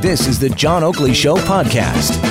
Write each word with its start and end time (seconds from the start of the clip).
This 0.00 0.26
is 0.26 0.38
the 0.38 0.50
John 0.50 0.84
Oakley 0.84 1.14
Show 1.14 1.36
podcast. 1.36 2.22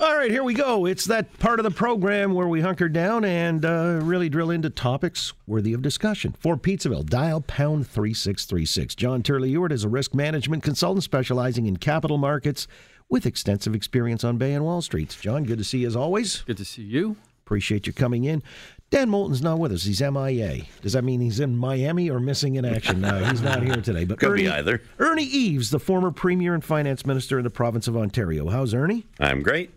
All 0.00 0.16
right, 0.16 0.30
here 0.30 0.44
we 0.44 0.54
go. 0.54 0.86
It's 0.86 1.04
that 1.06 1.38
part 1.38 1.58
of 1.58 1.64
the 1.64 1.70
program 1.70 2.34
where 2.34 2.48
we 2.48 2.60
hunker 2.60 2.88
down 2.88 3.24
and 3.24 3.64
uh, 3.64 4.00
really 4.02 4.28
drill 4.28 4.50
into 4.50 4.70
topics 4.70 5.32
worthy 5.46 5.72
of 5.72 5.82
discussion. 5.82 6.34
For 6.38 6.56
Pizzaville, 6.56 7.06
dial 7.06 7.40
pound 7.40 7.86
3636. 7.88 8.94
John 8.94 9.22
Turley 9.22 9.50
Ewart 9.50 9.72
is 9.72 9.84
a 9.84 9.88
risk 9.88 10.14
management 10.14 10.62
consultant 10.62 11.02
specializing 11.02 11.66
in 11.66 11.78
capital 11.78 12.18
markets 12.18 12.68
with 13.08 13.26
extensive 13.26 13.74
experience 13.74 14.22
on 14.24 14.36
Bay 14.36 14.52
and 14.52 14.64
Wall 14.64 14.82
Streets. 14.82 15.16
John, 15.16 15.44
good 15.44 15.58
to 15.58 15.64
see 15.64 15.78
you 15.78 15.86
as 15.86 15.96
always. 15.96 16.42
Good 16.42 16.58
to 16.58 16.64
see 16.64 16.82
you. 16.82 17.16
Appreciate 17.44 17.86
you 17.86 17.92
coming 17.92 18.24
in. 18.24 18.42
Dan 18.90 19.10
Moulton's 19.10 19.42
not 19.42 19.58
with 19.58 19.72
us. 19.72 19.82
He's 19.84 20.00
MIA. 20.00 20.62
Does 20.80 20.92
that 20.92 21.02
mean 21.02 21.20
he's 21.20 21.40
in 21.40 21.56
Miami 21.56 22.08
or 22.08 22.20
missing 22.20 22.54
in 22.54 22.64
action? 22.64 23.00
No, 23.00 23.24
he's 23.24 23.42
not 23.42 23.62
here 23.62 23.76
today. 23.76 24.04
But 24.04 24.18
Could 24.20 24.30
Ernie, 24.30 24.42
be 24.44 24.48
either. 24.48 24.80
Ernie 24.98 25.24
Eves, 25.24 25.70
the 25.70 25.80
former 25.80 26.12
Premier 26.12 26.54
and 26.54 26.64
Finance 26.64 27.04
Minister 27.04 27.38
in 27.38 27.44
the 27.44 27.50
province 27.50 27.88
of 27.88 27.96
Ontario. 27.96 28.48
How's 28.48 28.72
Ernie? 28.74 29.04
I'm 29.18 29.42
great. 29.42 29.70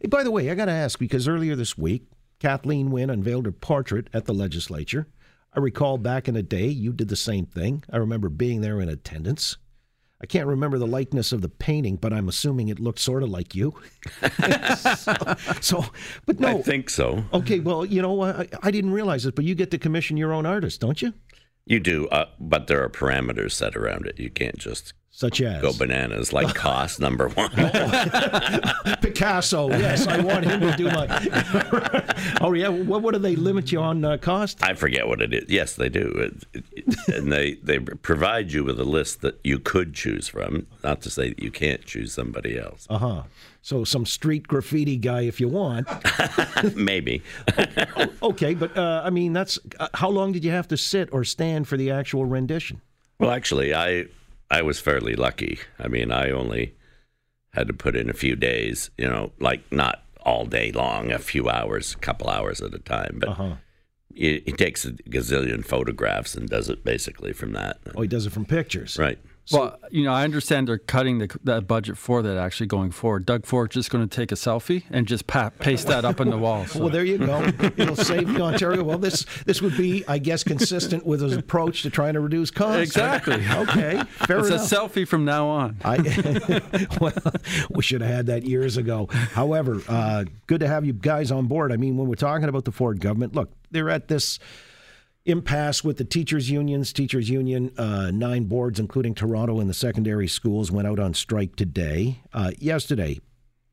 Hey, 0.00 0.08
by 0.08 0.24
the 0.24 0.32
way, 0.32 0.50
I 0.50 0.54
got 0.56 0.64
to 0.64 0.72
ask 0.72 0.98
because 0.98 1.28
earlier 1.28 1.54
this 1.54 1.78
week, 1.78 2.06
Kathleen 2.40 2.90
Wynne 2.90 3.08
unveiled 3.10 3.46
her 3.46 3.52
portrait 3.52 4.08
at 4.12 4.24
the 4.24 4.34
legislature. 4.34 5.06
I 5.54 5.60
recall 5.60 5.96
back 5.96 6.26
in 6.28 6.34
the 6.34 6.42
day, 6.42 6.66
you 6.66 6.92
did 6.92 7.08
the 7.08 7.16
same 7.16 7.46
thing. 7.46 7.84
I 7.90 7.96
remember 7.98 8.28
being 8.28 8.60
there 8.60 8.80
in 8.80 8.88
attendance. 8.88 9.56
I 10.20 10.26
can't 10.26 10.46
remember 10.46 10.78
the 10.78 10.86
likeness 10.86 11.32
of 11.32 11.42
the 11.42 11.48
painting, 11.48 11.96
but 11.96 12.12
I'm 12.12 12.28
assuming 12.28 12.68
it 12.68 12.80
looked 12.80 13.00
sort 13.00 13.22
of 13.22 13.28
like 13.28 13.54
you. 13.54 13.74
so, 14.96 15.14
so, 15.60 15.84
but 16.24 16.40
no. 16.40 16.58
I 16.58 16.62
think 16.62 16.88
so. 16.88 17.24
Okay, 17.34 17.60
well, 17.60 17.84
you 17.84 18.00
know, 18.00 18.22
I, 18.22 18.48
I 18.62 18.70
didn't 18.70 18.92
realize 18.92 19.26
it, 19.26 19.34
but 19.34 19.44
you 19.44 19.54
get 19.54 19.70
to 19.72 19.78
commission 19.78 20.16
your 20.16 20.32
own 20.32 20.46
artist, 20.46 20.80
don't 20.80 21.02
you? 21.02 21.12
You 21.66 21.80
do, 21.80 22.08
uh, 22.08 22.26
but 22.40 22.66
there 22.66 22.82
are 22.82 22.88
parameters 22.88 23.52
set 23.52 23.76
around 23.76 24.06
it. 24.06 24.18
You 24.18 24.30
can't 24.30 24.56
just 24.56 24.94
Such 25.16 25.40
as 25.40 25.62
go 25.62 25.72
bananas 25.72 26.34
like 26.34 26.54
cost 26.54 27.00
number 27.00 27.28
one. 27.30 27.48
Picasso. 29.00 29.70
Yes, 29.70 30.06
I 30.06 30.20
want 30.20 30.44
him 30.44 30.60
to 30.60 30.76
do 30.76 30.84
my. 30.88 31.06
oh 32.42 32.52
yeah, 32.52 32.68
what, 32.68 33.00
what 33.00 33.14
do 33.14 33.18
they 33.20 33.34
limit 33.34 33.72
you 33.72 33.80
on 33.80 34.04
uh, 34.04 34.18
cost? 34.18 34.62
I 34.62 34.74
forget 34.74 35.08
what 35.08 35.22
it 35.22 35.32
is. 35.32 35.44
Yes, 35.48 35.74
they 35.74 35.88
do, 35.88 36.02
It- 36.52 36.62
it- 36.74 37.08
and 37.14 37.32
they 37.32 37.54
they 37.62 37.78
provide 37.78 38.52
you 38.52 38.62
with 38.62 38.78
a 38.78 38.84
list 38.84 39.22
that 39.22 39.40
you 39.42 39.58
could 39.58 39.94
choose 39.94 40.28
from. 40.28 40.66
Not 40.84 41.00
to 41.02 41.10
say 41.10 41.30
that 41.30 41.42
you 41.42 41.50
can't 41.50 41.82
choose 41.86 42.12
somebody 42.12 42.58
else. 42.58 42.86
Uh 42.90 42.98
huh. 42.98 43.22
So 43.62 43.84
some 43.84 44.04
street 44.04 44.46
graffiti 44.46 44.98
guy, 44.98 45.22
if 45.22 45.40
you 45.40 45.48
want. 45.48 45.88
Maybe. 46.76 47.22
Okay, 48.22 48.52
but 48.52 48.76
uh, 48.76 49.00
I 49.02 49.08
mean, 49.08 49.32
that's 49.32 49.58
uh, 49.80 49.88
how 49.94 50.10
long 50.10 50.32
did 50.32 50.44
you 50.44 50.50
have 50.50 50.68
to 50.68 50.76
sit 50.76 51.08
or 51.10 51.24
stand 51.24 51.68
for 51.68 51.78
the 51.78 51.90
actual 51.90 52.26
rendition? 52.26 52.82
Well, 53.18 53.30
actually, 53.30 53.72
I 53.74 54.06
I 54.50 54.62
was 54.62 54.78
fairly 54.80 55.14
lucky. 55.16 55.58
I 55.78 55.88
mean, 55.88 56.10
I 56.12 56.30
only 56.30 56.74
had 57.50 57.66
to 57.68 57.72
put 57.74 57.96
in 57.96 58.08
a 58.10 58.14
few 58.14 58.36
days. 58.36 58.90
You 58.98 59.08
know, 59.08 59.32
like 59.40 59.70
not 59.72 60.02
all 60.22 60.44
day 60.46 60.72
long, 60.72 61.10
a 61.12 61.18
few 61.18 61.48
hours, 61.48 61.94
a 61.94 61.98
couple 61.98 62.28
hours 62.28 62.60
at 62.60 62.74
a 62.74 62.78
time. 62.78 63.18
But 63.20 63.28
Uh-huh. 63.30 63.54
he, 64.14 64.42
he 64.44 64.52
takes 64.52 64.84
a 64.84 64.92
gazillion 64.92 65.64
photographs 65.64 66.34
and 66.34 66.48
does 66.48 66.68
it 66.68 66.84
basically 66.84 67.32
from 67.32 67.52
that. 67.52 67.78
Oh, 67.94 68.02
he 68.02 68.08
does 68.08 68.26
it 68.26 68.30
from 68.32 68.44
pictures. 68.44 68.98
Right. 68.98 69.18
Well, 69.52 69.78
you 69.90 70.04
know, 70.04 70.12
I 70.12 70.24
understand 70.24 70.68
they're 70.68 70.78
cutting 70.78 71.18
the, 71.18 71.38
that 71.44 71.66
budget 71.66 71.96
for 71.96 72.22
that 72.22 72.36
actually 72.36 72.66
going 72.66 72.90
forward. 72.90 73.26
Doug 73.26 73.46
Ford 73.46 73.70
just 73.70 73.90
going 73.90 74.06
to 74.06 74.14
take 74.14 74.32
a 74.32 74.34
selfie 74.34 74.84
and 74.90 75.06
just 75.06 75.26
pa- 75.26 75.50
paste 75.50 75.86
that 75.86 76.04
up 76.04 76.20
on 76.20 76.30
the 76.30 76.38
wall. 76.38 76.66
So. 76.66 76.80
Well, 76.80 76.88
there 76.88 77.04
you 77.04 77.18
go. 77.18 77.42
It'll 77.76 77.96
save 77.96 78.40
Ontario. 78.40 78.82
Well, 78.82 78.98
this 78.98 79.24
this 79.44 79.62
would 79.62 79.76
be, 79.76 80.04
I 80.08 80.18
guess, 80.18 80.42
consistent 80.42 81.06
with 81.06 81.20
his 81.20 81.36
approach 81.36 81.82
to 81.82 81.90
trying 81.90 82.14
to 82.14 82.20
reduce 82.20 82.50
costs. 82.50 82.80
Exactly. 82.80 83.34
Okay, 83.34 84.02
fair 84.26 84.38
it's 84.38 84.48
enough. 84.48 84.72
a 84.72 84.74
selfie 84.74 85.06
from 85.06 85.24
now 85.24 85.46
on. 85.46 85.76
I 85.84 85.96
well, 87.00 87.12
we 87.70 87.82
should 87.82 88.00
have 88.00 88.10
had 88.10 88.26
that 88.26 88.44
years 88.44 88.76
ago. 88.76 89.06
However, 89.10 89.80
uh, 89.88 90.24
good 90.46 90.60
to 90.60 90.68
have 90.68 90.84
you 90.84 90.92
guys 90.92 91.30
on 91.30 91.46
board. 91.46 91.72
I 91.72 91.76
mean, 91.76 91.96
when 91.96 92.08
we're 92.08 92.14
talking 92.16 92.48
about 92.48 92.64
the 92.64 92.72
Ford 92.72 93.00
government, 93.00 93.34
look, 93.34 93.50
they're 93.70 93.90
at 93.90 94.08
this 94.08 94.38
impasse 95.26 95.84
with 95.84 95.98
the 95.98 96.04
teachers' 96.04 96.50
unions. 96.50 96.92
Teachers' 96.92 97.28
union, 97.28 97.72
uh, 97.76 98.10
nine 98.10 98.44
boards, 98.44 98.80
including 98.80 99.14
Toronto 99.14 99.60
and 99.60 99.68
the 99.68 99.74
secondary 99.74 100.28
schools, 100.28 100.70
went 100.70 100.88
out 100.88 100.98
on 100.98 101.12
strike 101.14 101.56
today. 101.56 102.20
Uh, 102.32 102.52
yesterday, 102.58 103.20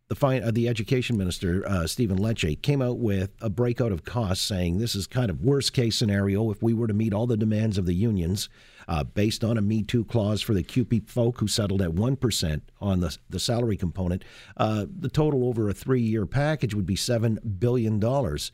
the 0.09 0.27
uh, 0.27 0.51
the 0.51 0.67
education 0.67 1.17
minister 1.17 1.63
uh, 1.67 1.87
Stephen 1.87 2.17
Lecce 2.17 2.61
came 2.61 2.81
out 2.81 2.97
with 2.97 3.31
a 3.41 3.49
breakout 3.49 3.91
of 3.91 4.03
costs, 4.03 4.43
saying 4.43 4.77
this 4.77 4.95
is 4.95 5.07
kind 5.07 5.29
of 5.29 5.43
worst 5.43 5.73
case 5.73 5.95
scenario 5.95 6.51
if 6.51 6.61
we 6.61 6.73
were 6.73 6.87
to 6.87 6.93
meet 6.93 7.13
all 7.13 7.27
the 7.27 7.37
demands 7.37 7.77
of 7.77 7.85
the 7.85 7.93
unions, 7.93 8.49
uh, 8.87 9.03
based 9.03 9.43
on 9.43 9.57
a 9.57 9.61
Me 9.61 9.81
Too 9.81 10.03
clause 10.03 10.41
for 10.41 10.53
the 10.53 10.63
CUPE 10.63 11.09
folk 11.09 11.39
who 11.39 11.47
settled 11.47 11.81
at 11.81 11.93
one 11.93 12.15
percent 12.15 12.63
on 12.81 12.99
the 12.99 13.17
the 13.29 13.39
salary 13.39 13.77
component. 13.77 14.23
Uh, 14.57 14.85
the 14.89 15.09
total 15.09 15.47
over 15.47 15.69
a 15.69 15.73
three 15.73 16.01
year 16.01 16.25
package 16.25 16.73
would 16.73 16.85
be 16.85 16.95
seven 16.95 17.39
billion 17.59 17.99
dollars. 17.99 18.51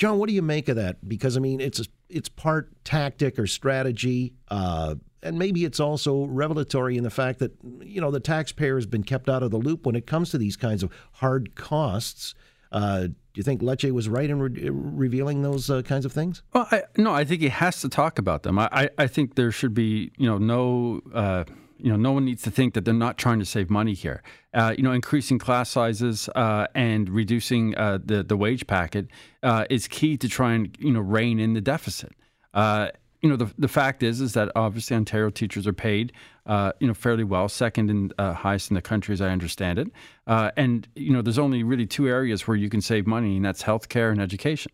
John, 0.00 0.18
what 0.18 0.30
do 0.30 0.34
you 0.34 0.40
make 0.40 0.70
of 0.70 0.76
that? 0.76 1.06
Because 1.06 1.36
I 1.36 1.40
mean, 1.40 1.60
it's 1.60 1.86
it's 2.08 2.30
part 2.30 2.72
tactic 2.84 3.38
or 3.38 3.46
strategy, 3.46 4.32
uh, 4.48 4.94
and 5.22 5.38
maybe 5.38 5.66
it's 5.66 5.78
also 5.78 6.24
revelatory 6.24 6.96
in 6.96 7.04
the 7.04 7.10
fact 7.10 7.38
that 7.40 7.52
you 7.82 8.00
know 8.00 8.10
the 8.10 8.18
taxpayer 8.18 8.76
has 8.76 8.86
been 8.86 9.02
kept 9.02 9.28
out 9.28 9.42
of 9.42 9.50
the 9.50 9.58
loop 9.58 9.84
when 9.84 9.94
it 9.94 10.06
comes 10.06 10.30
to 10.30 10.38
these 10.38 10.56
kinds 10.56 10.82
of 10.82 10.90
hard 11.12 11.54
costs. 11.54 12.34
Uh, 12.72 13.08
do 13.08 13.14
you 13.34 13.42
think 13.42 13.60
Lecce 13.60 13.92
was 13.92 14.08
right 14.08 14.30
in 14.30 14.40
re- 14.40 14.70
revealing 14.70 15.42
those 15.42 15.68
uh, 15.68 15.82
kinds 15.82 16.06
of 16.06 16.12
things? 16.12 16.42
Well, 16.54 16.66
I, 16.70 16.84
no, 16.96 17.12
I 17.12 17.24
think 17.24 17.42
he 17.42 17.48
has 17.48 17.82
to 17.82 17.90
talk 17.90 18.18
about 18.18 18.42
them. 18.42 18.58
I, 18.58 18.68
I, 18.72 18.90
I 18.96 19.06
think 19.06 19.34
there 19.34 19.52
should 19.52 19.74
be, 19.74 20.12
you 20.16 20.26
know, 20.26 20.38
no, 20.38 21.00
uh, 21.12 21.44
you 21.82 21.90
know, 21.90 21.96
no 21.96 22.12
one 22.12 22.24
needs 22.24 22.42
to 22.42 22.50
think 22.50 22.74
that 22.74 22.84
they're 22.84 22.94
not 22.94 23.18
trying 23.18 23.38
to 23.38 23.44
save 23.44 23.70
money 23.70 23.94
here. 23.94 24.22
Uh, 24.54 24.74
you 24.76 24.82
know, 24.82 24.92
increasing 24.92 25.38
class 25.38 25.70
sizes 25.70 26.28
uh, 26.34 26.66
and 26.74 27.08
reducing 27.08 27.76
uh, 27.76 27.98
the 28.04 28.22
the 28.22 28.36
wage 28.36 28.66
packet 28.66 29.06
uh, 29.42 29.64
is 29.70 29.88
key 29.88 30.16
to 30.16 30.28
try 30.28 30.52
and 30.52 30.76
you 30.80 30.92
know 30.92 31.00
rein 31.00 31.38
in 31.38 31.54
the 31.54 31.60
deficit. 31.60 32.12
Uh, 32.54 32.88
you 33.22 33.28
know, 33.28 33.36
the 33.36 33.52
the 33.58 33.68
fact 33.68 34.02
is 34.02 34.20
is 34.20 34.32
that 34.34 34.50
obviously 34.56 34.96
Ontario 34.96 35.30
teachers 35.30 35.66
are 35.66 35.72
paid, 35.72 36.12
uh, 36.46 36.72
you 36.80 36.86
know, 36.86 36.94
fairly 36.94 37.24
well, 37.24 37.48
second 37.48 37.90
and 37.90 38.14
highest 38.18 38.70
in 38.70 38.74
the 38.74 38.82
country 38.82 39.12
as 39.12 39.20
I 39.20 39.28
understand 39.28 39.78
it. 39.78 39.88
And 40.26 40.88
you 40.94 41.12
know, 41.12 41.22
there's 41.22 41.38
only 41.38 41.62
really 41.62 41.86
two 41.86 42.08
areas 42.08 42.46
where 42.46 42.56
you 42.56 42.68
can 42.68 42.80
save 42.80 43.06
money, 43.06 43.36
and 43.36 43.44
that's 43.44 43.62
healthcare 43.62 44.10
and 44.10 44.20
education. 44.20 44.72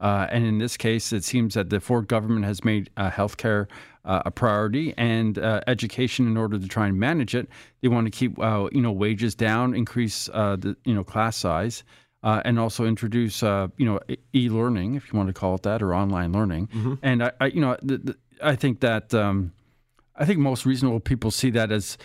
Uh, 0.00 0.26
and 0.30 0.44
in 0.46 0.58
this 0.58 0.76
case, 0.76 1.12
it 1.12 1.24
seems 1.24 1.54
that 1.54 1.70
the 1.70 1.80
Ford 1.80 2.06
government 2.08 2.44
has 2.44 2.64
made 2.64 2.88
uh, 2.96 3.10
healthcare 3.10 3.66
uh, 4.04 4.22
a 4.24 4.30
priority 4.30 4.94
and 4.96 5.38
uh, 5.38 5.60
education 5.66 6.26
in 6.26 6.36
order 6.36 6.58
to 6.58 6.68
try 6.68 6.86
and 6.86 6.98
manage 6.98 7.34
it. 7.34 7.48
They 7.82 7.88
want 7.88 8.06
to 8.06 8.10
keep 8.10 8.38
uh, 8.38 8.68
you 8.72 8.80
know 8.80 8.92
wages 8.92 9.34
down, 9.34 9.74
increase 9.74 10.28
uh, 10.32 10.56
the 10.56 10.76
you 10.84 10.94
know 10.94 11.04
class 11.04 11.36
size, 11.36 11.82
uh, 12.22 12.40
and 12.44 12.58
also 12.58 12.84
introduce 12.84 13.42
uh, 13.42 13.68
you 13.76 13.86
know 13.86 13.98
e- 14.08 14.16
e-learning, 14.34 14.94
if 14.94 15.12
you 15.12 15.16
want 15.16 15.28
to 15.28 15.32
call 15.34 15.56
it 15.56 15.62
that, 15.64 15.82
or 15.82 15.94
online 15.94 16.32
learning. 16.32 16.68
And 17.02 17.24
I, 17.24 17.32
I 17.40 17.46
you 17.46 17.60
know 17.60 17.76
the, 17.82 17.98
the, 17.98 18.16
I 18.42 18.54
think 18.56 18.80
that 18.80 19.12
um, 19.12 19.52
I 20.16 20.24
think 20.24 20.38
most 20.38 20.64
reasonable 20.64 21.00
people 21.00 21.30
see 21.30 21.50
that 21.50 21.72
as 21.72 21.98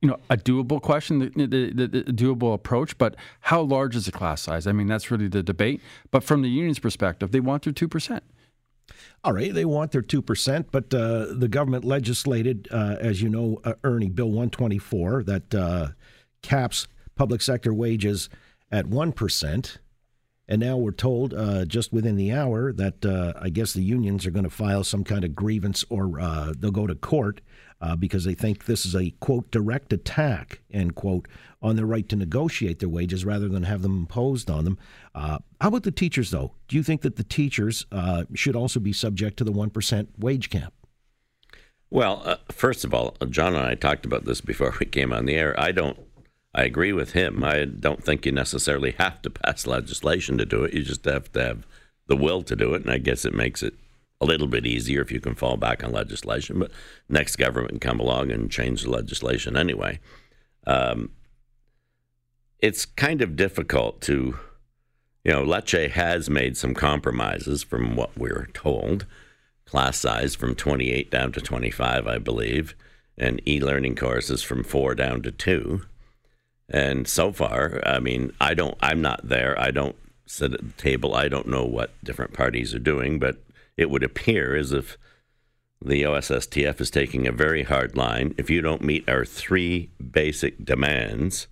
you 0.00 0.08
know, 0.08 0.18
a 0.30 0.36
doable 0.36 0.80
question, 0.80 1.18
the, 1.18 1.28
the, 1.30 1.72
the, 1.72 1.86
the 1.86 2.12
doable 2.12 2.54
approach, 2.54 2.96
but 2.98 3.16
how 3.40 3.60
large 3.60 3.96
is 3.96 4.06
the 4.06 4.12
class 4.12 4.42
size? 4.42 4.66
I 4.66 4.72
mean, 4.72 4.86
that's 4.86 5.10
really 5.10 5.28
the 5.28 5.42
debate. 5.42 5.80
But 6.10 6.22
from 6.22 6.42
the 6.42 6.48
union's 6.48 6.78
perspective, 6.78 7.32
they 7.32 7.40
want 7.40 7.64
their 7.64 7.72
2%. 7.72 8.20
All 9.24 9.32
right, 9.32 9.52
they 9.52 9.64
want 9.64 9.90
their 9.90 10.02
2%, 10.02 10.66
but 10.70 10.94
uh, 10.94 11.26
the 11.34 11.48
government 11.48 11.84
legislated, 11.84 12.68
uh, 12.70 12.96
as 13.00 13.20
you 13.20 13.28
know, 13.28 13.60
uh, 13.64 13.74
Ernie, 13.82 14.08
Bill 14.08 14.28
124, 14.28 15.24
that 15.24 15.54
uh, 15.54 15.88
caps 16.42 16.86
public 17.16 17.42
sector 17.42 17.74
wages 17.74 18.28
at 18.70 18.86
1%. 18.86 19.78
And 20.48 20.60
now 20.60 20.78
we're 20.78 20.92
told 20.92 21.34
uh, 21.34 21.66
just 21.66 21.92
within 21.92 22.16
the 22.16 22.32
hour 22.32 22.72
that 22.72 23.04
uh, 23.04 23.34
I 23.38 23.50
guess 23.50 23.74
the 23.74 23.82
unions 23.82 24.26
are 24.26 24.30
going 24.30 24.44
to 24.44 24.50
file 24.50 24.82
some 24.82 25.04
kind 25.04 25.24
of 25.24 25.34
grievance 25.34 25.84
or 25.90 26.18
uh, 26.18 26.54
they'll 26.58 26.70
go 26.70 26.86
to 26.86 26.94
court 26.94 27.42
uh, 27.80 27.94
because 27.96 28.24
they 28.24 28.34
think 28.34 28.64
this 28.64 28.86
is 28.86 28.96
a, 28.96 29.10
quote, 29.20 29.50
direct 29.50 29.92
attack, 29.92 30.60
end 30.72 30.94
quote, 30.94 31.28
on 31.60 31.76
their 31.76 31.86
right 31.86 32.08
to 32.08 32.16
negotiate 32.16 32.78
their 32.78 32.88
wages 32.88 33.24
rather 33.24 33.48
than 33.48 33.64
have 33.64 33.82
them 33.82 33.98
imposed 33.98 34.50
on 34.50 34.64
them. 34.64 34.78
Uh, 35.14 35.38
how 35.60 35.68
about 35.68 35.82
the 35.82 35.90
teachers, 35.90 36.30
though? 36.30 36.52
Do 36.66 36.76
you 36.76 36.82
think 36.82 37.02
that 37.02 37.16
the 37.16 37.24
teachers 37.24 37.86
uh, 37.92 38.24
should 38.34 38.56
also 38.56 38.80
be 38.80 38.92
subject 38.92 39.36
to 39.38 39.44
the 39.44 39.52
1% 39.52 40.08
wage 40.18 40.50
cap? 40.50 40.72
Well, 41.90 42.38
first 42.50 42.84
of 42.84 42.92
all, 42.92 43.16
John 43.30 43.54
and 43.54 43.64
I 43.64 43.74
talked 43.74 44.04
about 44.04 44.24
this 44.24 44.40
before 44.40 44.74
we 44.78 44.86
came 44.86 45.12
on 45.12 45.24
the 45.24 45.34
air. 45.34 45.58
I 45.58 45.72
don't. 45.72 45.98
I 46.54 46.64
agree 46.64 46.92
with 46.92 47.12
him. 47.12 47.44
I 47.44 47.64
don't 47.64 48.02
think 48.02 48.24
you 48.24 48.32
necessarily 48.32 48.92
have 48.98 49.22
to 49.22 49.30
pass 49.30 49.66
legislation 49.66 50.38
to 50.38 50.46
do 50.46 50.64
it. 50.64 50.74
You 50.74 50.82
just 50.82 51.04
have 51.04 51.30
to 51.32 51.42
have 51.42 51.66
the 52.06 52.16
will 52.16 52.42
to 52.42 52.56
do 52.56 52.74
it, 52.74 52.82
and 52.82 52.90
I 52.90 52.98
guess 52.98 53.24
it 53.24 53.34
makes 53.34 53.62
it 53.62 53.74
a 54.20 54.26
little 54.26 54.48
bit 54.48 54.66
easier 54.66 55.00
if 55.00 55.12
you 55.12 55.20
can 55.20 55.34
fall 55.34 55.56
back 55.56 55.84
on 55.84 55.92
legislation. 55.92 56.58
But 56.58 56.70
next 57.08 57.36
government 57.36 57.70
can 57.70 57.80
come 57.80 58.00
along 58.00 58.30
and 58.30 58.50
change 58.50 58.82
the 58.82 58.90
legislation 58.90 59.56
anyway. 59.56 60.00
Um, 60.66 61.10
it's 62.58 62.84
kind 62.84 63.22
of 63.22 63.36
difficult 63.36 64.00
to, 64.02 64.36
you 65.24 65.32
know, 65.32 65.44
Lecce 65.44 65.90
has 65.90 66.28
made 66.28 66.56
some 66.56 66.74
compromises 66.74 67.62
from 67.62 67.94
what 67.94 68.16
we're 68.18 68.48
told, 68.52 69.06
class 69.64 69.98
size 69.98 70.34
from 70.34 70.54
28 70.56 71.10
down 71.10 71.30
to 71.32 71.40
25, 71.40 72.06
I 72.06 72.18
believe, 72.18 72.74
and 73.16 73.40
e-learning 73.46 73.94
courses 73.94 74.42
from 74.42 74.64
four 74.64 74.94
down 74.94 75.22
to 75.22 75.30
two. 75.30 75.82
And 76.68 77.08
so 77.08 77.32
far, 77.32 77.80
I 77.86 77.98
mean, 77.98 78.32
I 78.40 78.54
don't, 78.54 78.76
I'm 78.80 79.00
not 79.00 79.28
there. 79.28 79.58
I 79.58 79.70
don't 79.70 79.96
sit 80.26 80.52
at 80.52 80.60
the 80.60 80.82
table. 80.82 81.14
I 81.14 81.28
don't 81.28 81.48
know 81.48 81.64
what 81.64 81.92
different 82.04 82.34
parties 82.34 82.74
are 82.74 82.78
doing, 82.78 83.18
but 83.18 83.42
it 83.76 83.90
would 83.90 84.02
appear 84.02 84.54
as 84.54 84.72
if 84.72 84.98
the 85.82 86.02
OSSTF 86.02 86.80
is 86.80 86.90
taking 86.90 87.26
a 87.26 87.32
very 87.32 87.62
hard 87.62 87.96
line. 87.96 88.34
If 88.36 88.50
you 88.50 88.60
don't 88.60 88.82
meet 88.82 89.08
our 89.08 89.24
three 89.24 89.90
basic 90.10 90.64
demands, 90.64 91.46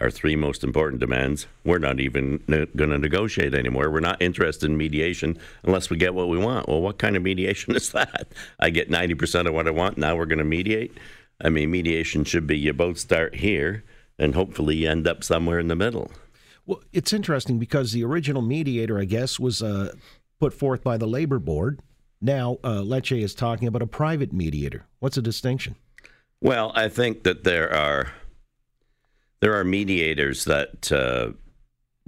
our 0.00 0.10
three 0.10 0.36
most 0.36 0.62
important 0.62 1.00
demands, 1.00 1.46
we're 1.64 1.78
not 1.78 1.98
even 1.98 2.42
ne- 2.46 2.66
going 2.66 2.90
to 2.90 2.98
negotiate 2.98 3.54
anymore. 3.54 3.90
We're 3.90 4.00
not 4.00 4.22
interested 4.22 4.70
in 4.70 4.76
mediation 4.76 5.38
unless 5.64 5.90
we 5.90 5.96
get 5.96 6.14
what 6.14 6.28
we 6.28 6.38
want. 6.38 6.68
Well, 6.68 6.80
what 6.80 6.98
kind 6.98 7.16
of 7.16 7.22
mediation 7.22 7.74
is 7.76 7.90
that? 7.92 8.28
I 8.60 8.70
get 8.70 8.90
90% 8.90 9.46
of 9.46 9.54
what 9.54 9.66
I 9.66 9.70
want. 9.70 9.98
Now 9.98 10.16
we're 10.16 10.26
going 10.26 10.38
to 10.38 10.44
mediate. 10.44 10.96
I 11.42 11.48
mean, 11.48 11.70
mediation 11.70 12.24
should 12.24 12.46
be 12.46 12.58
you 12.58 12.72
both 12.72 12.98
start 12.98 13.34
here 13.34 13.82
and 14.20 14.34
hopefully 14.34 14.76
you 14.76 14.88
end 14.88 15.08
up 15.08 15.24
somewhere 15.24 15.58
in 15.58 15.68
the 15.68 15.74
middle. 15.74 16.12
Well, 16.66 16.82
it's 16.92 17.12
interesting 17.12 17.58
because 17.58 17.92
the 17.92 18.04
original 18.04 18.42
mediator, 18.42 19.00
I 19.00 19.06
guess, 19.06 19.40
was 19.40 19.62
uh, 19.62 19.94
put 20.38 20.52
forth 20.52 20.84
by 20.84 20.98
the 20.98 21.08
labor 21.08 21.38
board. 21.38 21.80
Now, 22.20 22.58
uh, 22.62 22.82
Lecce 22.82 23.22
is 23.22 23.34
talking 23.34 23.66
about 23.66 23.82
a 23.82 23.86
private 23.86 24.32
mediator. 24.32 24.84
What's 25.00 25.16
the 25.16 25.22
distinction? 25.22 25.74
Well, 26.42 26.70
I 26.74 26.88
think 26.88 27.22
that 27.22 27.44
there 27.44 27.74
are 27.74 28.12
there 29.40 29.58
are 29.58 29.64
mediators 29.64 30.44
that 30.44 30.92
uh, 30.92 31.30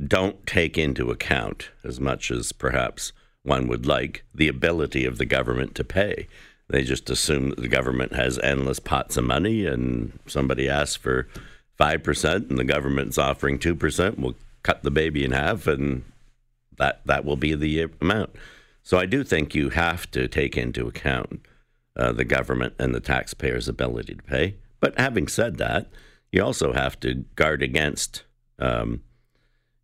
don't 0.06 0.46
take 0.46 0.76
into 0.76 1.10
account 1.10 1.70
as 1.82 1.98
much 1.98 2.30
as 2.30 2.52
perhaps 2.52 3.12
one 3.42 3.68
would 3.68 3.86
like 3.86 4.22
the 4.34 4.48
ability 4.48 5.06
of 5.06 5.16
the 5.16 5.24
government 5.24 5.74
to 5.76 5.84
pay. 5.84 6.28
They 6.68 6.82
just 6.82 7.08
assume 7.08 7.50
that 7.50 7.60
the 7.60 7.68
government 7.68 8.14
has 8.14 8.38
endless 8.38 8.78
pots 8.78 9.16
of 9.16 9.24
money, 9.24 9.66
and 9.66 10.18
somebody 10.26 10.68
asks 10.68 10.96
for 10.96 11.26
five 11.82 12.02
percent, 12.04 12.48
and 12.48 12.58
the 12.58 12.72
government's 12.74 13.18
offering 13.18 13.58
two 13.58 13.74
percent. 13.74 14.16
We'll 14.16 14.36
cut 14.62 14.84
the 14.84 14.90
baby 15.02 15.24
in 15.24 15.32
half, 15.32 15.66
and 15.66 16.04
that 16.78 17.00
that 17.06 17.24
will 17.24 17.36
be 17.36 17.56
the 17.56 17.88
amount. 18.00 18.30
So 18.84 18.98
I 18.98 19.06
do 19.06 19.24
think 19.24 19.54
you 19.54 19.70
have 19.70 20.08
to 20.12 20.28
take 20.28 20.56
into 20.56 20.86
account 20.86 21.44
uh, 21.96 22.12
the 22.12 22.24
government 22.36 22.74
and 22.78 22.94
the 22.94 23.00
taxpayer's 23.00 23.68
ability 23.68 24.14
to 24.14 24.22
pay. 24.22 24.54
But 24.78 24.96
having 24.96 25.26
said 25.28 25.58
that, 25.58 25.90
you 26.30 26.44
also 26.44 26.72
have 26.72 27.00
to 27.00 27.24
guard 27.34 27.62
against, 27.62 28.22
um, 28.60 29.02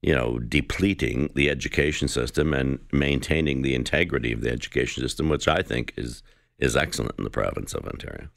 you 0.00 0.14
know, 0.14 0.38
depleting 0.38 1.30
the 1.34 1.50
education 1.50 2.08
system 2.08 2.54
and 2.54 2.78
maintaining 2.92 3.62
the 3.62 3.74
integrity 3.74 4.32
of 4.32 4.40
the 4.40 4.52
education 4.52 5.02
system, 5.02 5.28
which 5.28 5.48
I 5.48 5.62
think 5.62 5.94
is 5.96 6.22
is 6.58 6.76
excellent 6.76 7.14
in 7.18 7.24
the 7.24 7.30
province 7.30 7.74
of 7.74 7.86
Ontario. 7.86 8.28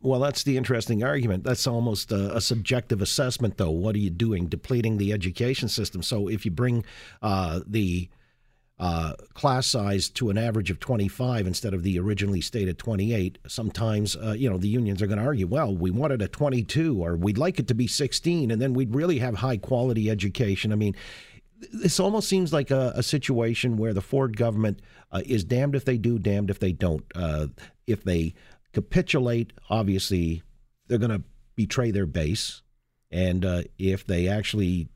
Well, 0.00 0.20
that's 0.20 0.42
the 0.42 0.58
interesting 0.58 1.02
argument. 1.02 1.44
That's 1.44 1.66
almost 1.66 2.12
a, 2.12 2.36
a, 2.36 2.40
subjective 2.40 3.00
assessment, 3.00 3.56
though. 3.56 3.70
What 3.70 3.94
are 3.94 4.00
you 4.00 4.10
doing? 4.10 4.46
Depleting 4.48 4.98
the 4.98 5.12
education 5.14 5.68
system. 5.68 6.02
So 6.02 6.28
if 6.28 6.44
you 6.44 6.50
bring 6.50 6.84
uh, 7.22 7.60
the 7.66 8.10
uh, 8.78 9.14
class 9.32 9.66
size 9.66 10.10
to 10.10 10.28
an 10.28 10.36
average 10.36 10.70
of 10.70 10.78
25 10.78 11.46
instead 11.46 11.72
of 11.72 11.82
the 11.82 11.98
originally 11.98 12.42
stated 12.42 12.78
28, 12.78 13.38
sometimes 13.46 14.14
uh, 14.16 14.32
you 14.32 14.50
know 14.50 14.58
the 14.58 14.68
unions 14.68 15.00
are 15.00 15.06
going 15.06 15.18
to 15.18 15.24
argue, 15.24 15.46
well, 15.46 15.74
we 15.74 15.90
wanted 15.90 16.20
a 16.20 16.28
22 16.28 17.02
or 17.02 17.16
we'd 17.16 17.38
like 17.38 17.58
it 17.58 17.68
to 17.68 17.74
be 17.74 17.86
16, 17.86 18.50
and 18.50 18.60
then 18.60 18.74
we'd 18.74 18.94
really 18.94 19.20
have 19.20 19.36
high 19.36 19.56
quality 19.56 20.10
education. 20.10 20.70
I 20.70 20.76
mean, 20.76 20.94
this 21.72 22.00
almost 22.00 22.28
seems 22.28 22.52
like 22.52 22.70
a, 22.70 22.92
a 22.96 23.02
situation 23.02 23.76
where 23.76 23.94
the 23.94 24.00
Ford 24.00 24.36
government 24.36 24.80
uh, 25.12 25.22
is 25.24 25.44
damned 25.44 25.74
if 25.74 25.84
they 25.84 25.98
do, 25.98 26.18
damned 26.18 26.50
if 26.50 26.58
they 26.58 26.72
don't. 26.72 27.04
Uh, 27.14 27.48
if 27.86 28.04
they 28.04 28.34
capitulate, 28.72 29.52
obviously 29.70 30.42
they're 30.88 30.98
going 30.98 31.10
to 31.10 31.22
betray 31.56 31.90
their 31.90 32.06
base, 32.06 32.62
and 33.10 33.44
uh, 33.44 33.62
if 33.78 34.06
they 34.06 34.28
actually 34.28 34.88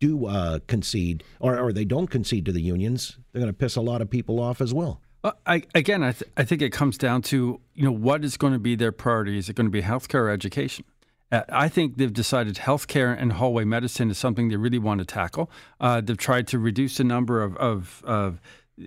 do 0.00 0.26
uh, 0.26 0.58
concede 0.66 1.24
or, 1.40 1.58
or 1.58 1.72
they 1.72 1.84
don't 1.84 2.08
concede 2.08 2.44
to 2.46 2.52
the 2.52 2.62
unions, 2.62 3.18
they're 3.32 3.40
going 3.40 3.52
to 3.52 3.56
piss 3.56 3.76
a 3.76 3.80
lot 3.80 4.00
of 4.00 4.10
people 4.10 4.40
off 4.40 4.60
as 4.60 4.72
well. 4.72 5.00
I, 5.46 5.62
again, 5.74 6.02
I, 6.02 6.12
th- 6.12 6.30
I 6.36 6.44
think 6.44 6.60
it 6.60 6.70
comes 6.70 6.98
down 6.98 7.22
to 7.22 7.58
you 7.74 7.84
know 7.84 7.92
what 7.92 8.24
is 8.24 8.36
going 8.36 8.52
to 8.52 8.58
be 8.58 8.76
their 8.76 8.92
priority. 8.92 9.38
Is 9.38 9.48
it 9.48 9.56
going 9.56 9.66
to 9.66 9.70
be 9.70 9.80
healthcare 9.80 10.24
or 10.24 10.30
education? 10.30 10.84
Uh, 11.34 11.42
I 11.48 11.68
think 11.68 11.96
they've 11.96 12.12
decided 12.12 12.56
healthcare 12.56 13.16
and 13.20 13.32
hallway 13.32 13.64
medicine 13.64 14.08
is 14.08 14.18
something 14.18 14.50
they 14.50 14.56
really 14.56 14.78
want 14.78 15.00
to 15.00 15.04
tackle. 15.04 15.50
Uh, 15.80 16.00
they've 16.00 16.16
tried 16.16 16.46
to 16.48 16.60
reduce 16.60 16.98
the 16.98 17.04
number 17.04 17.42
of, 17.42 17.56
of, 17.56 18.02
of 18.06 18.40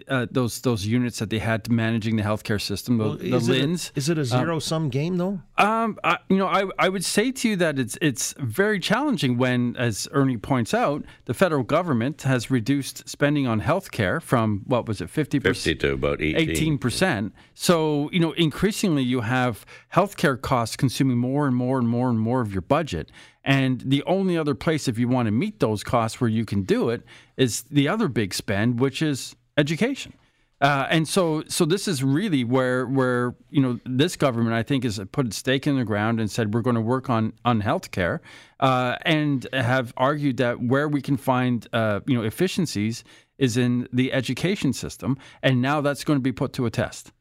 uh, 0.10 0.28
those 0.30 0.62
those 0.62 0.86
units 0.86 1.20
that 1.20 1.30
they 1.30 1.40
had 1.40 1.70
managing 1.70 2.18
the 2.18 2.24
healthcare 2.24 2.60
system, 2.60 2.98
the, 2.98 3.04
well, 3.04 3.16
the 3.16 3.34
is 3.34 3.48
LHINs. 3.48 3.92
It 3.92 3.98
a, 3.98 3.98
is 3.98 4.10
it 4.10 4.18
a 4.18 4.26
zero 4.26 4.56
um, 4.56 4.60
sum 4.60 4.90
game 4.90 5.18
though? 5.18 5.40
Um, 5.58 5.98
I, 6.04 6.18
you 6.30 6.38
know, 6.38 6.48
I, 6.48 6.66
I 6.78 6.90
would 6.90 7.06
say 7.06 7.32
to 7.32 7.50
you 7.50 7.56
that 7.56 7.80
it's 7.80 7.98
it's 8.02 8.34
very 8.38 8.80
challenging 8.80 9.38
when, 9.38 9.78
as 9.78 10.08
Ernie 10.12 10.38
points 10.38 10.74
out, 10.74 11.06
the 11.26 11.34
federal 11.34 11.64
government 11.64 12.24
has 12.24 12.52
reduced 12.52 13.08
spending 13.08 13.48
on 13.48 13.62
healthcare 13.62 14.22
from 14.22 14.64
what 14.66 14.88
was 14.88 15.00
it, 15.00 15.10
fifty 15.10 15.40
percent 15.40 15.80
to 15.80 15.94
about 15.94 16.22
eighteen 16.22 16.78
percent. 16.78 17.34
So 17.54 18.10
you 18.12 18.20
know, 18.20 18.34
increasingly 18.34 19.04
you 19.04 19.22
have 19.22 19.66
healthcare 19.94 20.40
costs 20.40 20.76
consuming 20.76 21.18
more 21.18 21.48
and 21.48 21.56
more 21.56 21.80
and 21.80 21.88
more 21.88 22.10
and 22.10 22.20
more 22.20 22.42
of 22.42 22.52
your 22.52 22.62
budget. 22.62 23.10
And 23.46 23.80
the 23.80 24.04
only 24.04 24.38
other 24.38 24.56
place, 24.56 24.90
if 24.90 25.00
you 25.00 25.08
want 25.08 25.28
to 25.28 25.32
meet 25.32 25.62
those 25.62 25.82
costs 25.82 26.20
where 26.20 26.30
you 26.30 26.44
can 26.44 26.64
do 26.64 26.90
it, 26.90 27.04
is 27.38 27.62
the 27.72 27.88
other 27.88 28.10
big 28.10 28.34
spend, 28.34 28.82
which 28.82 29.02
is 29.02 29.37
education. 29.58 30.14
Uh, 30.60 30.88
and 30.90 31.08
so, 31.08 31.44
so 31.48 31.66
this 31.66 31.88
is 31.88 32.04
really 32.04 32.44
where, 32.44 32.88
where 32.88 33.36
you 33.52 33.62
know, 33.62 33.80
this 33.86 34.16
government, 34.16 34.56
I 34.56 34.64
think, 34.64 34.86
has 34.86 35.00
put 35.12 35.28
a 35.28 35.32
stake 35.32 35.68
in 35.68 35.78
the 35.78 35.86
ground 35.86 36.20
and 36.20 36.32
said 36.32 36.54
we're 36.54 36.62
going 36.62 36.76
to 36.76 36.82
work 36.82 37.12
on 37.12 37.34
on 37.46 37.62
healthcare, 37.62 38.22
uh, 38.60 38.96
and 39.04 39.48
have 39.54 39.94
argued 39.98 40.38
that 40.38 40.60
where 40.60 40.88
we 40.88 41.00
can 41.00 41.16
find, 41.16 41.68
uh, 41.74 42.00
you 42.08 42.16
know, 42.18 42.24
efficiencies 42.24 43.04
is 43.38 43.56
in 43.56 43.88
the 43.94 44.12
education 44.12 44.74
system, 44.74 45.16
and 45.44 45.62
now 45.62 45.80
that's 45.80 46.04
going 46.04 46.18
to 46.18 46.24
be 46.24 46.32
put 46.32 46.54
to 46.54 46.66
a 46.66 46.72
test. 46.72 47.12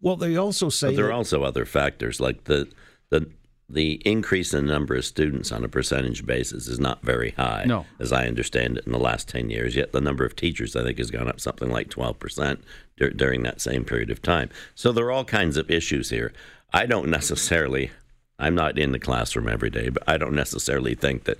Well, 0.00 0.14
they 0.14 0.36
also 0.36 0.68
say 0.68 0.88
but 0.88 0.96
there 0.96 1.08
are 1.08 1.12
also 1.12 1.42
other 1.42 1.64
factors 1.64 2.20
like 2.20 2.44
the 2.44 2.68
the 3.10 3.28
the 3.68 3.94
increase 4.04 4.54
in 4.54 4.66
the 4.66 4.72
number 4.72 4.94
of 4.94 5.04
students 5.04 5.50
on 5.50 5.64
a 5.64 5.68
percentage 5.68 6.24
basis 6.24 6.68
is 6.68 6.78
not 6.78 7.02
very 7.02 7.32
high, 7.32 7.64
no. 7.66 7.84
as 7.98 8.12
I 8.12 8.26
understand 8.26 8.78
it, 8.78 8.86
in 8.86 8.92
the 8.92 8.98
last 8.98 9.28
10 9.28 9.50
years. 9.50 9.74
Yet 9.74 9.92
the 9.92 10.00
number 10.00 10.24
of 10.24 10.36
teachers, 10.36 10.76
I 10.76 10.84
think, 10.84 10.98
has 10.98 11.10
gone 11.10 11.28
up 11.28 11.40
something 11.40 11.70
like 11.70 11.88
12% 11.88 12.60
dur- 12.96 13.10
during 13.10 13.42
that 13.42 13.60
same 13.60 13.84
period 13.84 14.10
of 14.10 14.22
time. 14.22 14.50
So 14.76 14.92
there 14.92 15.06
are 15.06 15.12
all 15.12 15.24
kinds 15.24 15.56
of 15.56 15.70
issues 15.70 16.10
here. 16.10 16.32
I 16.72 16.86
don't 16.86 17.08
necessarily, 17.08 17.90
I'm 18.38 18.54
not 18.54 18.78
in 18.78 18.92
the 18.92 19.00
classroom 19.00 19.48
every 19.48 19.70
day, 19.70 19.88
but 19.88 20.04
I 20.06 20.16
don't 20.16 20.34
necessarily 20.34 20.94
think 20.94 21.24
that 21.24 21.38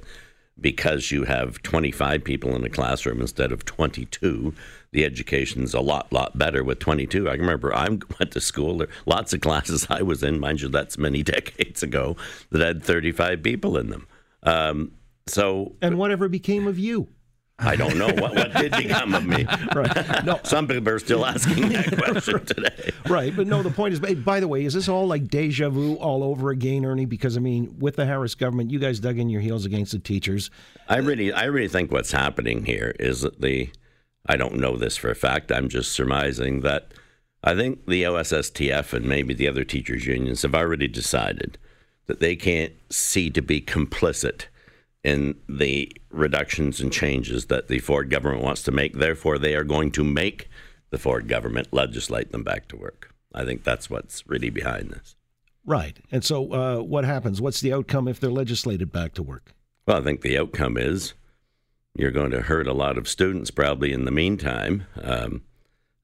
because 0.61 1.13
you 1.13 1.25
have 1.25 1.63
25 1.63 2.25
people 2.25 2.57
in 2.57 2.65
a 2.65 2.71
classroom 2.71 3.21
instead 3.21 3.53
of 3.53 3.65
22, 3.65 4.55
the 4.97 5.05
education's 5.05 5.75
a 5.75 5.81
lot, 5.81 6.11
lot 6.11 6.39
better 6.39 6.65
with 6.65 6.79
22. 6.79 7.29
I 7.29 7.35
remember 7.35 7.73
I 7.73 7.87
went 8.19 8.33
to 8.33 8.41
school, 8.41 8.79
there 8.79 8.89
lots 9.05 9.35
of 9.35 9.43
classes 9.43 9.87
I 9.91 10.01
was 10.01 10.23
in, 10.23 10.41
mind 10.41 10.63
you, 10.63 10.69
that's 10.69 10.97
many 10.97 11.23
decades 11.37 11.83
ago, 11.83 12.17
that 12.51 12.63
had 12.63 12.83
35 12.83 13.43
people 13.43 13.77
in 13.77 13.91
them. 13.91 14.09
Um, 14.43 14.93
so, 15.27 15.75
and 15.83 15.99
whatever 15.99 16.29
became 16.29 16.67
of 16.67 16.79
you? 16.79 17.09
I 17.59 17.75
don't 17.75 17.97
know 17.97 18.07
what, 18.07 18.35
what 18.35 18.53
did 18.55 18.73
become 18.73 19.15
of 19.15 19.25
me. 19.25 19.47
Right. 19.75 20.25
No, 20.25 20.41
some 20.43 20.67
people 20.69 20.91
are 20.91 20.99
still 20.99 21.25
asking 21.25 21.71
that 21.71 21.97
question 21.99 22.45
today. 22.45 22.93
Right, 23.09 23.35
but 23.35 23.47
no. 23.47 23.63
The 23.63 23.71
point 23.71 23.95
is, 23.95 24.01
by 24.01 24.41
the 24.41 24.49
way, 24.49 24.65
is 24.65 24.75
this 24.75 24.89
all 24.89 25.07
like 25.07 25.29
deja 25.29 25.69
vu 25.71 25.95
all 25.97 26.23
over 26.23 26.51
again, 26.51 26.85
Ernie? 26.85 27.07
Because 27.07 27.37
I 27.37 27.41
mean, 27.41 27.77
with 27.79 27.97
the 27.97 28.07
Harris 28.07 28.35
government, 28.35 28.71
you 28.71 28.79
guys 28.79 29.01
dug 29.01 29.19
in 29.19 29.29
your 29.29 29.41
heels 29.41 29.65
against 29.65 29.93
the 29.93 29.99
teachers. 29.99 30.51
I 30.89 30.99
really, 30.99 31.33
I 31.33 31.45
really 31.45 31.69
think 31.69 31.91
what's 31.91 32.13
happening 32.13 32.65
here 32.65 32.95
is 32.99 33.23
that 33.23 33.41
the, 33.41 33.71
I 34.27 34.37
don't 34.37 34.57
know 34.57 34.77
this 34.77 34.97
for 34.97 35.11
a 35.11 35.15
fact. 35.15 35.53
I'm 35.53 35.69
just 35.69 35.93
surmising 35.93 36.61
that 36.61 36.93
I 37.43 37.55
think 37.55 37.87
the 37.87 38.03
OSSTF 38.03 38.93
and 38.93 39.07
maybe 39.07 39.35
the 39.35 39.49
other 39.49 39.65
teachers 39.65 40.07
unions 40.07 40.43
have 40.43 40.55
already 40.55 40.89
decided 40.89 41.59
that 42.07 42.21
they 42.21 42.37
can't 42.37 42.73
see 42.91 43.31
to 43.31 43.43
be 43.43 43.61
complicit 43.61 44.47
in 45.05 45.37
the 45.49 45.93
reductions 46.11 46.81
and 46.81 46.93
changes 46.93 47.47
that 47.47 47.69
the 47.69 47.79
Ford 47.79 48.11
government 48.11 48.43
wants 48.43 48.63
to 48.65 48.73
make. 48.73 48.95
Therefore, 48.95 49.39
they 49.39 49.55
are 49.55 49.65
going 49.65 49.93
to 49.93 50.03
make 50.03 50.49
the 50.91 50.99
Ford 50.99 51.29
government 51.29 51.69
legislate 51.73 52.33
them 52.33 52.43
back 52.43 52.67
to 52.69 52.77
work. 52.77 53.15
I 53.33 53.45
think 53.45 53.63
that's 53.63 53.89
what's 53.89 54.27
really 54.27 54.51
behind 54.51 54.91
this. 54.91 55.15
Right. 55.65 55.99
And 56.11 56.25
so, 56.25 56.53
uh, 56.53 56.83
what 56.83 57.05
happens? 57.05 57.41
What's 57.41 57.61
the 57.61 57.73
outcome 57.73 58.09
if 58.09 58.19
they're 58.19 58.31
legislated 58.31 58.91
back 58.93 59.15
to 59.15 59.23
work? 59.23 59.53
Well, 59.87 59.99
I 59.99 60.01
think 60.01 60.23
the 60.23 60.39
outcome 60.39 60.77
is 60.77 61.15
you're 61.99 62.11
going 62.11 62.31
to 62.31 62.43
hurt 62.43 62.67
a 62.67 62.73
lot 62.73 62.99
of 62.99 63.09
students 63.09 63.51
probably 63.51 63.93
in 63.93 64.05
the 64.05 64.11
meantime. 64.11 64.87
Um, 65.03 65.43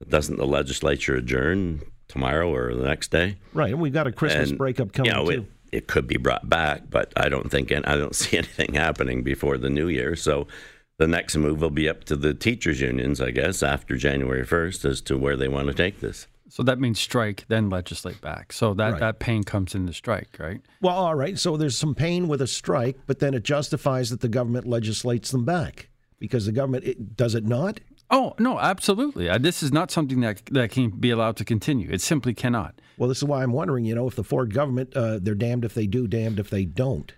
doesn't 0.09 0.37
the 0.37 0.47
legislature 0.47 1.15
adjourn 1.15 1.83
tomorrow 2.09 2.53
or 2.53 2.75
the 2.75 2.85
next 2.85 3.11
day? 3.11 3.37
Right. 3.53 3.71
And 3.71 3.81
we've 3.81 3.93
got 3.93 4.07
a 4.07 4.13
Christmas 4.13 4.51
and, 4.51 4.59
breakup 4.59 4.93
coming 4.93 5.13
you 5.13 5.17
know, 5.17 5.31
too. 5.31 5.47
It, 5.71 5.79
it 5.79 5.87
could 5.87 6.07
be 6.07 6.17
brought 6.17 6.49
back, 6.49 6.83
but 6.91 7.13
I 7.17 7.29
don't 7.29 7.51
think 7.51 7.71
and 7.71 7.85
I 7.87 7.97
don't 7.97 8.15
see 8.17 8.37
anything 8.37 8.75
happening 8.75 9.23
before 9.23 9.59
the 9.59 9.71
new 9.71 9.89
year. 9.89 10.17
So 10.17 10.47
the 10.99 11.07
next 11.07 11.37
move 11.37 11.61
will 11.61 11.71
be 11.71 11.89
up 11.89 12.05
to 12.05 12.17
the 12.17 12.35
teachers 12.35 12.81
unions, 12.81 13.21
I 13.21 13.31
guess, 13.31 13.63
after 13.63 13.97
January 13.97 14.47
1st 14.47 14.85
as 14.85 15.01
to 15.03 15.17
where 15.17 15.37
they 15.37 15.49
want 15.49 15.69
to 15.69 15.75
take 15.75 16.01
this. 16.01 16.27
So 16.53 16.63
that 16.65 16.79
means 16.79 17.01
strike, 17.01 17.47
then 17.49 17.71
legislate 17.71 18.21
back. 18.21 18.53
So 18.53 18.75
that, 18.75 18.91
Right. 18.91 19.01
that 19.01 19.19
pain 19.21 19.43
comes 19.43 19.75
in 19.75 19.87
the 19.87 19.95
strike, 19.95 20.37
right? 20.39 20.61
Well, 20.83 20.95
all 20.95 21.15
right. 21.15 21.39
So 21.39 21.57
there's 21.57 21.79
some 21.79 21.95
pain 21.95 22.29
with 22.29 22.43
a 22.43 22.47
strike, 22.47 22.99
but 23.07 23.21
then 23.21 23.33
it 23.33 23.43
justifies 23.43 24.11
that 24.11 24.21
the 24.21 24.29
government 24.29 24.67
legislates 24.67 25.31
them 25.31 25.47
back 25.47 25.89
because 26.19 26.45
the 26.45 26.53
government 26.53 26.85
it, 26.85 27.17
does 27.17 27.35
it 27.35 27.47
not. 27.47 27.81
Oh 28.11 28.35
no, 28.39 28.59
absolutely. 28.59 29.31
Uh, 29.31 29.39
this 29.39 29.63
is 29.63 29.73
not 29.73 29.91
something 29.91 30.21
that 30.21 30.45
that 30.51 30.71
can 30.71 30.91
be 30.91 31.09
allowed 31.09 31.39
to 31.39 31.45
continue. 31.47 31.89
It 31.91 32.03
simply 32.03 32.35
cannot. 32.35 32.75
Well, 32.99 33.09
this 33.09 33.17
is 33.19 33.25
why 33.25 33.43
I'm 33.43 33.53
wondering. 33.53 33.87
You 33.87 33.95
know, 33.95 34.07
if 34.07 34.17
the 34.17 34.23
Ford 34.23 34.53
government, 34.53 34.95
uh, 34.95 35.21
they're 35.23 35.35
damned 35.35 35.65
if 35.65 35.73
they 35.73 35.87
do, 35.87 36.07
damned 36.07 36.39
if 36.39 36.51
they 36.51 36.67
don't. 36.67 37.15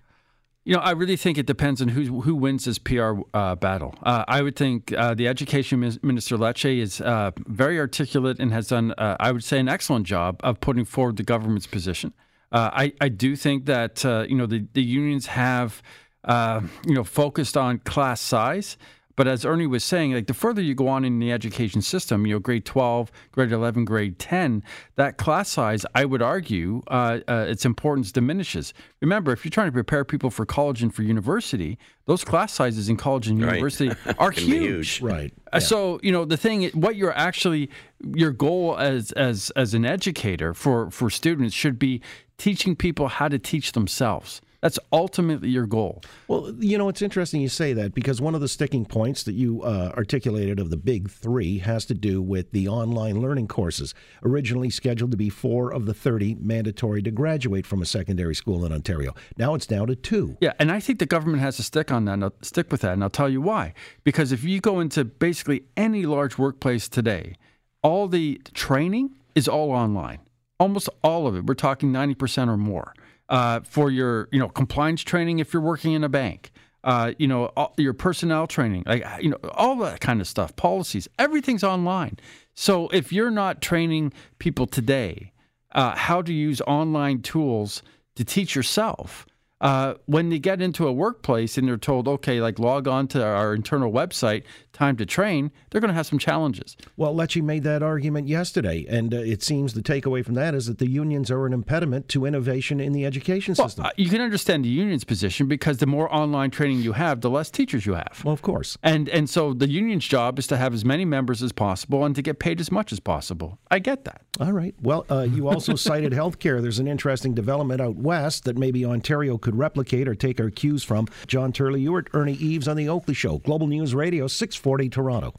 You 0.66 0.74
know, 0.74 0.80
I 0.80 0.92
really 0.92 1.16
think 1.16 1.36
it 1.36 1.44
depends 1.44 1.82
on 1.82 1.88
who 1.88 2.22
who 2.22 2.34
wins 2.34 2.64
this 2.64 2.78
PR 2.78 3.20
uh, 3.34 3.54
battle. 3.54 3.94
Uh, 4.02 4.24
I 4.26 4.40
would 4.40 4.56
think 4.56 4.94
uh, 4.94 5.12
the 5.12 5.28
Education 5.28 5.80
Minister 5.80 6.38
Lecce 6.38 6.78
is 6.78 7.02
uh, 7.02 7.32
very 7.46 7.78
articulate 7.78 8.38
and 8.40 8.50
has 8.50 8.68
done, 8.68 8.92
uh, 8.96 9.16
I 9.20 9.30
would 9.32 9.44
say, 9.44 9.58
an 9.58 9.68
excellent 9.68 10.06
job 10.06 10.40
of 10.42 10.60
putting 10.60 10.86
forward 10.86 11.18
the 11.18 11.22
government's 11.22 11.66
position. 11.66 12.14
Uh, 12.50 12.70
I 12.72 12.92
I 12.98 13.10
do 13.10 13.36
think 13.36 13.66
that 13.66 14.04
you 14.04 14.36
know 14.36 14.46
the 14.46 14.66
the 14.72 14.82
unions 14.82 15.26
have 15.26 15.82
you 16.26 16.94
know 16.94 17.04
focused 17.04 17.58
on 17.58 17.78
class 17.80 18.22
size. 18.22 18.78
But 19.16 19.28
as 19.28 19.44
Ernie 19.44 19.66
was 19.66 19.84
saying, 19.84 20.12
like 20.12 20.26
the 20.26 20.34
further 20.34 20.60
you 20.60 20.74
go 20.74 20.88
on 20.88 21.04
in 21.04 21.18
the 21.20 21.30
education 21.30 21.82
system, 21.82 22.26
you 22.26 22.34
know, 22.34 22.38
grade 22.40 22.64
12, 22.64 23.12
grade 23.32 23.52
11, 23.52 23.84
grade 23.84 24.18
10, 24.18 24.62
that 24.96 25.16
class 25.18 25.48
size, 25.48 25.86
I 25.94 26.04
would 26.04 26.20
argue, 26.22 26.82
uh, 26.88 27.20
uh, 27.28 27.46
its 27.48 27.64
importance 27.64 28.10
diminishes. 28.10 28.74
Remember, 29.00 29.32
if 29.32 29.44
you're 29.44 29.50
trying 29.50 29.68
to 29.68 29.72
prepare 29.72 30.04
people 30.04 30.30
for 30.30 30.44
college 30.44 30.82
and 30.82 30.92
for 30.92 31.02
university, 31.02 31.78
those 32.06 32.24
class 32.24 32.52
sizes 32.52 32.88
in 32.88 32.96
college 32.96 33.28
and 33.28 33.40
Right. 33.40 33.54
university 33.56 33.90
are 34.18 34.30
huge. 34.32 34.98
huge. 34.98 35.00
Right. 35.02 35.32
Uh, 35.52 35.60
So 35.60 36.00
you 36.02 36.10
know 36.12 36.24
the 36.24 36.36
thing, 36.36 36.68
what 36.70 36.96
you're 36.96 37.16
actually 37.16 37.70
your 38.14 38.32
goal 38.32 38.76
as 38.78 39.12
as 39.12 39.50
as 39.56 39.74
an 39.74 39.84
educator 39.86 40.52
for 40.54 40.90
for 40.90 41.08
students 41.08 41.54
should 41.54 41.78
be 41.78 42.02
teaching 42.36 42.74
people 42.76 43.08
how 43.08 43.28
to 43.28 43.38
teach 43.38 43.72
themselves. 43.72 44.40
That's 44.64 44.78
ultimately 44.94 45.50
your 45.50 45.66
goal. 45.66 46.02
Well, 46.26 46.54
you 46.58 46.78
know, 46.78 46.88
it's 46.88 47.02
interesting 47.02 47.42
you 47.42 47.50
say 47.50 47.74
that 47.74 47.92
because 47.92 48.22
one 48.22 48.34
of 48.34 48.40
the 48.40 48.48
sticking 48.48 48.86
points 48.86 49.22
that 49.24 49.34
you 49.34 49.62
uh, 49.62 49.92
articulated 49.94 50.58
of 50.58 50.70
the 50.70 50.78
big 50.78 51.10
three 51.10 51.58
has 51.58 51.84
to 51.84 51.92
do 51.92 52.22
with 52.22 52.50
the 52.52 52.66
online 52.66 53.20
learning 53.20 53.46
courses, 53.48 53.92
originally 54.22 54.70
scheduled 54.70 55.10
to 55.10 55.18
be 55.18 55.28
four 55.28 55.70
of 55.70 55.84
the 55.84 55.92
30 55.92 56.36
mandatory 56.36 57.02
to 57.02 57.10
graduate 57.10 57.66
from 57.66 57.82
a 57.82 57.84
secondary 57.84 58.34
school 58.34 58.64
in 58.64 58.72
Ontario. 58.72 59.14
Now 59.36 59.54
it's 59.54 59.66
down 59.66 59.88
to 59.88 59.96
two. 59.96 60.38
Yeah, 60.40 60.54
and 60.58 60.72
I 60.72 60.80
think 60.80 60.98
the 60.98 61.04
government 61.04 61.42
has 61.42 61.56
to 61.56 61.62
stick 61.62 61.92
on 61.92 62.06
that. 62.06 62.14
And 62.14 62.24
I'll 62.24 62.34
stick 62.40 62.72
with 62.72 62.80
that, 62.80 62.94
and 62.94 63.02
I'll 63.02 63.10
tell 63.10 63.28
you 63.28 63.42
why. 63.42 63.74
Because 64.02 64.32
if 64.32 64.44
you 64.44 64.62
go 64.62 64.80
into 64.80 65.04
basically 65.04 65.64
any 65.76 66.06
large 66.06 66.38
workplace 66.38 66.88
today, 66.88 67.36
all 67.82 68.08
the 68.08 68.40
training 68.54 69.10
is 69.34 69.46
all 69.46 69.72
online. 69.72 70.20
Almost 70.58 70.88
all 71.02 71.26
of 71.26 71.36
it. 71.36 71.44
We're 71.44 71.52
talking 71.52 71.92
ninety 71.92 72.14
percent 72.14 72.48
or 72.48 72.56
more 72.56 72.94
uh, 73.28 73.60
for 73.60 73.90
your, 73.90 74.28
you 74.32 74.38
know, 74.38 74.48
compliance 74.48 75.02
training 75.02 75.38
if 75.38 75.52
you're 75.52 75.62
working 75.62 75.92
in 75.92 76.04
a 76.04 76.08
bank. 76.08 76.50
Uh, 76.82 77.12
you 77.18 77.26
know, 77.26 77.46
all, 77.56 77.72
your 77.78 77.94
personnel 77.94 78.46
training, 78.46 78.82
like 78.84 79.02
you 79.18 79.30
know, 79.30 79.38
all 79.54 79.74
that 79.76 80.00
kind 80.00 80.20
of 80.20 80.28
stuff, 80.28 80.54
policies, 80.54 81.08
everything's 81.18 81.64
online. 81.64 82.18
So 82.54 82.88
if 82.88 83.10
you're 83.10 83.30
not 83.30 83.62
training 83.62 84.12
people 84.38 84.66
today 84.66 85.32
uh, 85.74 85.96
how 85.96 86.22
to 86.22 86.32
use 86.32 86.60
online 86.62 87.20
tools 87.20 87.82
to 88.16 88.24
teach 88.24 88.54
yourself. 88.54 89.26
Uh, 89.64 89.94
when 90.04 90.28
they 90.28 90.38
get 90.38 90.60
into 90.60 90.86
a 90.86 90.92
workplace 90.92 91.56
and 91.56 91.66
they're 91.66 91.78
told, 91.78 92.06
okay, 92.06 92.38
like 92.40 92.58
log 92.58 92.86
on 92.86 93.08
to 93.08 93.24
our 93.24 93.54
internal 93.54 93.90
website, 93.90 94.42
time 94.74 94.94
to 94.94 95.06
train, 95.06 95.50
they're 95.70 95.80
going 95.80 95.88
to 95.88 95.94
have 95.94 96.06
some 96.06 96.18
challenges. 96.18 96.76
Well, 96.98 97.14
Lecce 97.14 97.42
made 97.42 97.62
that 97.62 97.82
argument 97.82 98.28
yesterday, 98.28 98.84
and 98.90 99.14
uh, 99.14 99.18
it 99.18 99.42
seems 99.42 99.72
the 99.72 99.80
takeaway 99.80 100.22
from 100.22 100.34
that 100.34 100.54
is 100.54 100.66
that 100.66 100.76
the 100.78 100.86
unions 100.88 101.30
are 101.30 101.46
an 101.46 101.54
impediment 101.54 102.08
to 102.10 102.26
innovation 102.26 102.78
in 102.78 102.92
the 102.92 103.06
education 103.06 103.54
Well, 103.56 103.68
system. 103.70 103.86
uh, 103.86 103.90
you 103.96 104.10
can 104.10 104.20
understand 104.20 104.66
the 104.66 104.68
union's 104.68 105.04
position 105.04 105.48
because 105.48 105.78
the 105.78 105.86
more 105.86 106.14
online 106.14 106.50
training 106.50 106.80
you 106.82 106.92
have, 106.92 107.22
the 107.22 107.30
less 107.30 107.50
teachers 107.50 107.86
you 107.86 107.94
have. 107.94 108.20
well, 108.22 108.34
of 108.34 108.42
course. 108.42 108.76
And 108.82 109.08
and 109.08 109.30
so 109.30 109.54
the 109.54 109.70
union's 109.70 110.04
job 110.06 110.38
is 110.38 110.46
to 110.48 110.58
have 110.58 110.74
as 110.74 110.84
many 110.84 111.06
members 111.06 111.42
as 111.42 111.52
possible 111.52 112.04
and 112.04 112.14
to 112.16 112.20
get 112.20 112.38
paid 112.38 112.60
as 112.60 112.70
much 112.70 112.92
as 112.92 113.00
possible. 113.00 113.58
I 113.70 113.78
get 113.78 114.04
that. 114.04 114.20
All 114.40 114.52
right. 114.52 114.74
Well, 114.82 115.06
uh, 115.10 115.20
you 115.22 115.48
also 115.48 115.74
cited 115.88 116.12
healthcare. 116.12 116.60
There's 116.60 116.78
an 116.80 116.88
interesting 116.88 117.32
development 117.34 117.80
out 117.80 117.96
west 117.96 118.44
that 118.44 118.58
maybe 118.58 118.84
Ontario 118.84 119.38
could 119.38 119.53
replicate 119.54 120.08
or 120.08 120.14
take 120.14 120.40
our 120.40 120.50
cues 120.50 120.84
from. 120.84 121.06
John 121.26 121.52
Turley 121.52 121.80
Ewart 121.82 122.08
Ernie 122.12 122.34
Eves 122.34 122.68
on 122.68 122.76
The 122.76 122.88
Oakley 122.88 123.14
Show, 123.14 123.38
Global 123.38 123.66
News 123.66 123.94
Radio, 123.94 124.26
640 124.26 124.88
Toronto. 124.88 125.34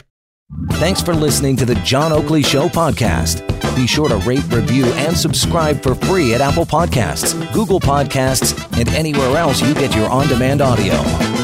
Thanks 0.74 1.02
for 1.02 1.16
listening 1.16 1.56
to 1.58 1.66
the 1.66 1.76
John 1.76 2.12
Oakley 2.12 2.44
Show 2.44 2.68
podcast. 2.68 3.46
Be 3.76 3.88
sure 3.88 4.08
to 4.10 4.18
rate, 4.18 4.44
review, 4.52 4.86
and 4.86 5.18
subscribe 5.18 5.82
for 5.82 5.96
free 5.96 6.34
at 6.34 6.42
Apple 6.42 6.66
Podcasts, 6.66 7.34
Google 7.52 7.80
Podcasts, 7.80 8.54
and 8.80 8.88
anywhere 8.90 9.38
else 9.38 9.62
you 9.62 9.74
get 9.74 9.96
your 9.96 10.08
on 10.10 10.28
demand 10.28 10.62
audio. 10.62 11.35